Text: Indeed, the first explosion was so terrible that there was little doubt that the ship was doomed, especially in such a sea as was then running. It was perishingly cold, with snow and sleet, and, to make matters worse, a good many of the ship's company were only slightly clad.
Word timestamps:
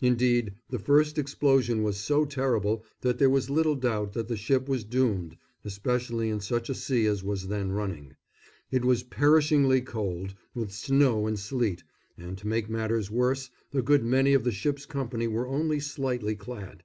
Indeed, 0.00 0.54
the 0.70 0.78
first 0.78 1.18
explosion 1.18 1.82
was 1.82 1.98
so 1.98 2.24
terrible 2.24 2.82
that 3.02 3.18
there 3.18 3.28
was 3.28 3.50
little 3.50 3.74
doubt 3.74 4.14
that 4.14 4.26
the 4.26 4.36
ship 4.38 4.70
was 4.70 4.84
doomed, 4.84 5.36
especially 5.66 6.30
in 6.30 6.40
such 6.40 6.70
a 6.70 6.74
sea 6.74 7.04
as 7.04 7.22
was 7.22 7.46
then 7.48 7.70
running. 7.70 8.16
It 8.70 8.86
was 8.86 9.02
perishingly 9.02 9.82
cold, 9.82 10.34
with 10.54 10.72
snow 10.72 11.26
and 11.26 11.38
sleet, 11.38 11.84
and, 12.16 12.38
to 12.38 12.46
make 12.48 12.70
matters 12.70 13.10
worse, 13.10 13.50
a 13.74 13.82
good 13.82 14.02
many 14.02 14.32
of 14.32 14.44
the 14.44 14.50
ship's 14.50 14.86
company 14.86 15.26
were 15.28 15.46
only 15.46 15.78
slightly 15.78 16.36
clad. 16.36 16.82